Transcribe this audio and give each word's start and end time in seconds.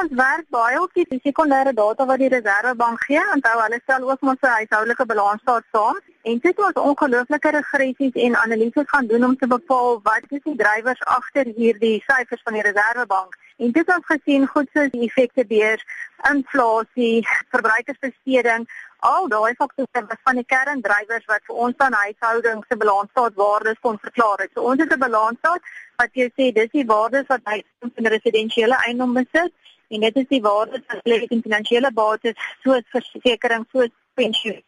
Ons 0.00 0.12
werk 0.16 0.46
baie 0.48 0.78
op 0.80 0.94
die 0.96 1.20
sekondêre 1.20 1.72
data 1.76 2.06
wat 2.08 2.22
die 2.22 2.30
Reserwebank 2.32 3.02
gee. 3.04 3.20
Onthou 3.34 3.56
hulle 3.60 3.80
stel 3.82 4.06
ook 4.10 4.22
ons 4.32 4.46
huishoudelike 4.48 5.04
balansstaat 5.10 5.66
saam 5.76 5.98
en 6.22 6.38
dit 6.38 6.56
het 6.56 6.58
ons 6.66 6.80
ongelooflike 6.90 7.50
regressies 7.50 8.16
en 8.24 8.36
analises 8.36 8.88
gaan 8.88 9.06
doen 9.06 9.24
om 9.24 9.36
te 9.36 9.46
bepaal 9.46 10.00
wat 10.02 10.26
is 10.28 10.42
die 10.44 10.56
drywers 10.56 11.00
agter 11.16 11.48
hierdie 11.56 12.02
syfers 12.06 12.42
van 12.44 12.58
die 12.58 12.64
Reserwebank. 12.66 13.36
En 13.56 13.72
dit 13.72 13.86
het 13.92 14.04
gesien 14.12 14.46
goed 14.46 14.68
soos 14.74 14.92
die 14.92 15.06
effekte 15.08 15.44
beurs, 15.46 15.84
inflasie, 16.30 17.26
verbruikersbesteding, 17.54 18.68
al 19.10 19.28
daai 19.32 19.54
faktore 19.54 20.04
was 20.12 20.22
van 20.28 20.40
die 20.40 20.46
kerndrywers 20.52 21.26
wat 21.32 21.44
vir 21.48 21.64
ons 21.66 21.84
aan 21.86 21.96
huishoudings 22.02 22.68
se 22.68 22.80
balansstaatwaardes 22.84 23.80
kon 23.80 23.98
verklaar 24.04 24.44
het. 24.44 24.52
So 24.54 24.68
ons 24.72 24.80
het 24.80 24.92
'n 24.92 25.04
balansstaat 25.06 25.62
wat 25.96 26.10
jy 26.12 26.28
sê 26.36 26.52
dis 26.52 26.72
die 26.72 26.86
waardes 26.86 27.28
wat 27.28 27.40
hy 27.44 27.62
in 27.94 28.06
residensiële 28.16 28.76
eiendom 28.86 29.14
besit 29.14 29.52
en 29.88 30.00
dit 30.00 30.16
is 30.16 30.28
die 30.28 30.42
waardes 30.42 30.84
wat 30.88 31.00
lê 31.04 31.24
in 31.28 31.42
finansiële 31.42 31.92
bates 31.92 32.36
soos 32.62 32.84
versekerings, 32.92 33.70
soos 33.72 33.92
pensioen 34.14 34.62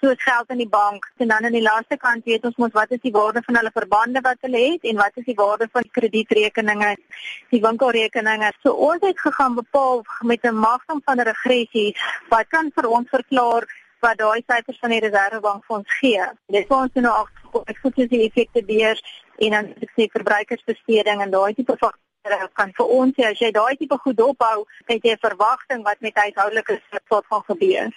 soos 0.00 0.22
geld 0.22 0.50
in 0.54 0.60
die 0.62 0.68
bank 0.68 1.06
en 1.16 1.28
dan 1.28 1.44
aan 1.44 1.56
die 1.56 1.62
laaste 1.62 1.96
kant 1.96 2.24
weet 2.24 2.44
ons 2.44 2.56
mos 2.56 2.72
wat 2.72 2.90
is 2.96 3.02
die 3.02 3.12
waarde 3.12 3.42
van 3.46 3.56
hulle 3.60 3.72
verbande 3.74 4.22
wat 4.24 4.40
hulle 4.46 4.62
het 4.64 4.88
en 4.90 4.96
wat 4.96 5.20
is 5.20 5.26
die 5.28 5.36
waarde 5.36 5.68
van 5.72 5.90
kredietrekeninge, 5.98 6.96
die 7.50 7.62
winkelrekeninge. 7.66 8.52
So 8.62 8.72
ons 8.88 9.04
het 9.06 9.20
gegaan 9.20 9.54
bepaal 9.54 10.02
met 10.32 10.44
'n 10.44 10.54
magdom 10.54 11.02
van 11.04 11.20
regressie 11.20 11.96
wat 12.28 12.48
kan 12.48 12.70
vir 12.74 12.88
ons 12.88 13.08
verklaar 13.08 13.68
wat 14.00 14.18
daai 14.18 14.42
syfers 14.46 14.78
van 14.80 14.90
die 14.90 15.00
Reserwebank 15.00 15.64
vir 15.64 15.76
ons 15.76 15.96
gee. 16.00 16.26
Dit 16.48 16.64
is 16.64 16.76
ons 16.76 16.92
nou 16.94 17.14
agterkom, 17.14 17.64
ek 17.66 17.78
voel 17.82 17.92
dis 17.96 18.08
die 18.08 18.26
effekte 18.28 18.62
beheer 18.64 19.00
en 19.38 19.50
dan 19.50 19.66
ek 19.84 19.90
sê 19.96 20.06
verbruikersbesteding 20.12 21.22
en 21.22 21.30
daai 21.30 21.54
tipe 21.54 21.76
van 21.80 21.92
kan 22.54 22.72
vir 22.76 22.86
ons 23.00 23.14
sê 23.16 23.24
as 23.30 23.40
jy 23.40 23.50
daai 23.50 23.76
tipe 23.80 23.96
goed 24.04 24.16
dophou, 24.16 24.66
het 24.86 25.04
jy 25.04 25.12
'n 25.12 25.24
verwagting 25.26 25.82
wat 25.84 26.00
met 26.00 26.14
huishoudelike 26.14 26.80
soort 27.08 27.26
van 27.28 27.42
gebeur. 27.48 27.88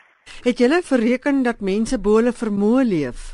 Het 0.43 0.57
julle 0.57 0.81
bereken 0.89 1.43
dat 1.43 1.59
mense 1.59 1.99
bo 1.99 2.15
hulle 2.19 2.33
vermoë 2.33 2.83
leef? 2.83 3.33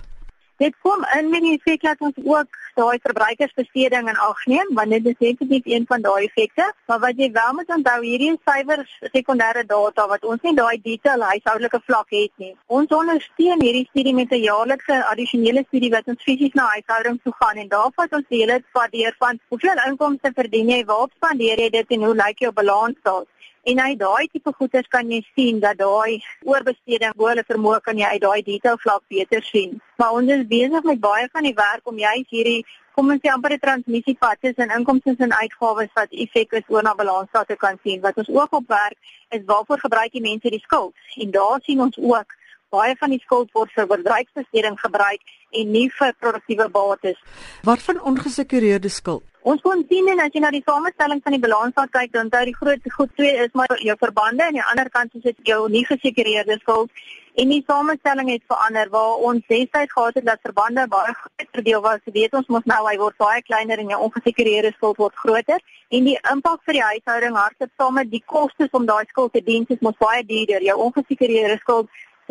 Dit 0.59 0.75
kom 0.83 1.05
in 1.15 1.29
met 1.29 1.41
die 1.41 1.59
feit 1.63 1.81
dat 1.81 2.01
ons 2.03 2.17
ook 2.23 2.57
daai 2.75 2.99
verbruikersbesteding 3.03 4.09
in 4.11 4.19
ag 4.25 4.45
neem, 4.45 4.73
want 4.77 4.89
dit 4.95 5.05
is 5.11 5.17
definitief 5.19 5.65
een 5.65 5.85
van 5.87 6.01
daai 6.01 6.25
effekte. 6.25 6.65
Maar 6.87 6.99
wat 6.99 7.17
jy 7.17 7.31
wel 7.31 7.53
moet 7.53 7.73
onthou, 7.75 7.97
hierdie 8.03 8.31
suiwer 8.45 8.83
sekondêre 9.13 9.65
data 9.69 10.07
wat 10.07 10.25
ons 10.25 10.41
nie 10.47 10.55
daai 10.55 10.81
detail 10.83 11.25
huishoudelike 11.31 11.81
vlak 11.85 12.13
het 12.15 12.31
nie. 12.43 12.53
Ons 12.67 12.93
ondersteun 12.99 13.65
hierdie 13.65 13.87
studie 13.89 14.13
met 14.13 14.31
'n 14.31 14.43
jaarlikse 14.43 15.01
addisionele 15.11 15.65
studie 15.67 15.91
wat 15.95 16.07
ons 16.07 16.23
fisies 16.23 16.53
na 16.53 16.67
huishoudings 16.75 17.23
toe 17.23 17.33
gaan 17.39 17.57
en 17.57 17.67
daar 17.67 17.91
vat 17.95 18.13
ons 18.13 18.29
die 18.29 18.41
hele 18.41 18.63
pad 18.73 18.91
deur 18.91 19.15
van 19.19 19.39
hoeveel 19.49 19.83
inkomste 19.87 20.31
verdien 20.35 20.69
jy, 20.69 20.85
waar 20.85 21.07
spandeer 21.15 21.59
jy 21.59 21.69
dit 21.69 21.91
en 21.91 22.03
hoe 22.03 22.15
lyk 22.15 22.39
jou 22.39 22.51
balans 22.51 22.97
daar? 23.03 23.25
En 23.63 23.79
uit 23.79 23.99
daai 23.99 24.27
tipe 24.31 24.51
goeder 24.57 24.87
kan 24.87 25.09
jy 25.11 25.19
sien 25.35 25.59
dat 25.59 25.77
daai 25.77 26.23
oorbesteding 26.47 27.15
bo 27.19 27.27
hulle 27.27 27.43
vermoë 27.47 27.81
kan 27.83 27.97
jy 27.99 28.07
uit 28.13 28.21
daai 28.23 28.41
detail 28.47 28.77
vlak 28.79 29.03
beter 29.13 29.43
sien. 29.43 29.81
Maar 29.99 30.15
ons 30.19 30.31
is 30.31 30.45
besig 30.47 30.87
met 30.87 31.01
baie 31.03 31.27
van 31.33 31.43
die 31.43 31.53
werk 31.57 31.91
om 31.91 31.99
juist 31.99 32.31
hierdie 32.31 32.63
kom 32.99 33.13
ons 33.13 33.21
sê 33.23 33.29
amper 33.31 33.53
die 33.53 33.61
transmissiepad 33.63 34.41
tussen 34.43 34.71
inkomste 34.75 35.13
en 35.23 35.31
uitgawes 35.31 35.91
wat 35.95 36.15
effek 36.23 36.57
is 36.59 36.71
oor 36.73 36.83
na 36.83 36.91
balansstaat 36.99 37.47
te 37.47 37.55
kan 37.61 37.77
sien. 37.83 38.01
Wat 38.03 38.17
ons 38.19 38.31
ook 38.35 38.57
op 38.59 38.65
werk 38.67 39.13
is 39.37 39.45
waarvoor 39.47 39.79
gebruik 39.85 40.11
die 40.11 40.23
mense 40.25 40.51
die 40.51 40.59
skuld? 40.65 40.91
En 41.23 41.31
daar 41.31 41.63
sien 41.63 41.79
ons 41.85 41.95
ook 41.95 42.35
baie 42.69 42.95
van 42.99 43.13
die 43.13 43.21
skuld 43.23 43.51
word 43.57 43.73
vir 43.75 43.87
bedryfsbesteding 43.89 44.77
gebruik 44.79 45.35
en 45.51 45.71
nie 45.73 45.87
vir 45.99 46.13
produktiewe 46.19 46.69
bates. 46.69 47.17
Wat 47.63 47.81
van 47.81 48.01
ongesekureerde 48.11 48.89
skuld? 48.89 49.25
Ons 49.47 49.61
kon 49.63 49.79
sien 49.87 50.09
en 50.11 50.19
as 50.19 50.33
jy 50.35 50.41
na 50.43 50.49
die 50.51 50.65
samestelling 50.65 51.21
van 51.23 51.33
die 51.33 51.41
balansstaat 51.41 51.93
kyk, 51.93 52.11
dan 52.11 52.27
onthou 52.27 52.41
die 52.49 52.57
groot 52.57 52.89
goed 52.95 53.13
twee 53.15 53.37
is 53.45 53.53
maar 53.55 53.71
jou 53.79 53.95
verbande 54.01 54.43
en 54.43 54.49
aan 54.51 54.59
die 54.59 54.67
ander 54.73 54.89
kant 54.91 55.15
is 55.15 55.23
dit 55.23 55.47
jou 55.47 55.61
nie 55.71 55.85
gesekureerde 55.87 56.59
skuld. 56.59 56.91
En 57.39 57.47
die 57.53 57.61
samestelling 57.63 58.29
het 58.33 58.43
verander 58.51 58.89
waar 58.91 59.23
ons 59.29 59.45
destyds 59.47 59.93
gehad 59.93 60.17
het 60.19 60.25
dat 60.27 60.43
verbande 60.43 60.83
baie 60.91 61.13
groter 61.15 61.63
deel 61.63 61.81
was. 61.81 62.01
Weet 62.03 62.35
ons 62.35 62.51
mos 62.51 62.67
nou 62.67 62.81
hy 62.83 62.97
word 62.99 63.15
baie 63.21 63.41
kleiner 63.47 63.79
en 63.79 63.93
jou 63.93 64.01
ongesekureerde 64.09 64.73
skuld 64.75 64.99
word 64.99 65.15
groter 65.23 65.63
en 65.95 66.09
die 66.09 66.17
impak 66.33 66.59
vir 66.67 66.77
die 66.77 66.83
huishouding 66.89 67.37
hardop 67.39 67.71
saam 67.79 67.95
met 67.95 68.11
die 68.11 68.23
kostes 68.25 68.75
om 68.75 68.85
daai 68.89 69.07
skuld 69.07 69.33
te 69.33 69.41
dien 69.45 69.65
is 69.69 69.79
mos 69.85 69.97
baie 70.03 70.25
duurder. 70.25 70.67
Jou 70.67 70.77
ongesekureerde 70.89 71.57
skuld 71.63 71.87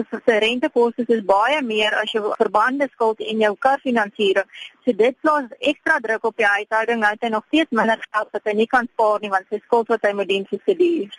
se 0.09 0.39
rentekoste 0.45 1.05
is 1.09 1.25
baie 1.25 1.63
meer 1.63 1.95
as 2.01 2.13
jou 2.13 2.33
verbande 2.39 2.89
skuld 2.93 3.21
en 3.21 3.45
jou 3.45 3.55
karfinansiering. 3.67 4.51
So 4.85 4.93
dit 4.93 5.17
plaas 5.21 5.49
ekstra 5.59 5.99
druk 6.05 6.25
op 6.31 6.37
die 6.37 6.47
huishouding 6.47 7.01
nou 7.03 7.15
het 7.15 7.27
hy 7.27 7.33
nog 7.35 7.47
steeds 7.49 7.75
minder 7.81 8.05
geld 8.11 8.37
wat 8.37 8.51
hy 8.51 8.55
nie 8.61 8.69
kan 8.75 8.89
spaar 8.93 9.19
nie 9.23 9.33
want 9.35 9.49
sy 9.51 9.61
skuld 9.65 9.91
wat 9.95 10.07
hy 10.07 10.15
moet 10.21 10.31
dien 10.31 10.47
vir 10.51 10.63
se 10.65 10.77
duur. 10.83 11.19